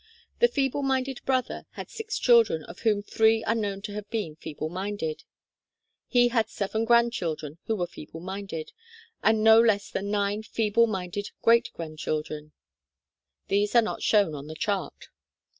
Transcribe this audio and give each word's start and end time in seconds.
The 0.39 0.47
feeble 0.47 0.81
minded 0.81 1.23
brother 1.25 1.67
had 1.73 1.91
six 1.91 2.17
children, 2.17 2.63
of 2.63 2.79
whom 2.79 3.03
three 3.03 3.43
are 3.43 3.53
known 3.53 3.83
to 3.83 3.91
have 3.93 4.09
been 4.09 4.35
feeble 4.35 4.67
minded. 4.69 5.21
He 6.07 6.29
had 6.29 6.49
seven 6.49 6.85
grandchildren 6.85 7.59
who 7.67 7.75
were 7.75 7.85
feeble 7.85 8.19
minded, 8.19 8.71
and 9.21 9.43
no 9.43 9.61
less 9.61 9.91
than 9.91 10.09
nine 10.09 10.41
feeble 10.41 10.87
minded 10.87 11.29
great 11.43 11.69
grandchildren. 11.73 12.51
(These 13.47 13.75
are 13.75 13.83
not 13.83 14.01
shown 14.01 14.33
on 14.33 14.47
the 14.47 14.55
chart.) 14.55 15.09